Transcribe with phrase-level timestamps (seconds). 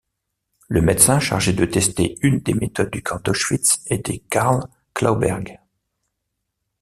[0.67, 4.63] Le médecin chargé de tester une des méthodes au camp d'Auschwitz était Carl
[4.95, 5.59] Clauberg.